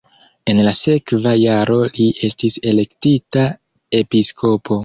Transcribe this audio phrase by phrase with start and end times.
[0.53, 3.47] En la sekva jaro li estis elektita
[4.03, 4.79] episkopo.